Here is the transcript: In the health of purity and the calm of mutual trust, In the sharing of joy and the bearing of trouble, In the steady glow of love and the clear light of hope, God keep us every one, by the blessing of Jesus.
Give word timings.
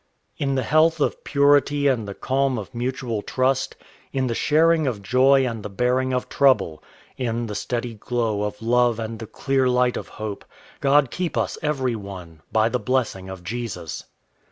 In 0.39 0.55
the 0.55 0.63
health 0.63 0.99
of 0.99 1.23
purity 1.23 1.85
and 1.87 2.07
the 2.07 2.15
calm 2.15 2.57
of 2.57 2.73
mutual 2.73 3.21
trust, 3.21 3.75
In 4.11 4.25
the 4.25 4.33
sharing 4.33 4.87
of 4.87 5.03
joy 5.03 5.45
and 5.45 5.61
the 5.61 5.69
bearing 5.69 6.11
of 6.11 6.27
trouble, 6.27 6.81
In 7.17 7.45
the 7.45 7.53
steady 7.53 7.93
glow 7.93 8.41
of 8.41 8.63
love 8.63 8.97
and 8.99 9.19
the 9.19 9.27
clear 9.27 9.69
light 9.69 9.97
of 9.97 10.07
hope, 10.07 10.43
God 10.79 11.11
keep 11.11 11.37
us 11.37 11.55
every 11.61 11.95
one, 11.95 12.41
by 12.51 12.67
the 12.67 12.79
blessing 12.79 13.29
of 13.29 13.43
Jesus. 13.43 14.05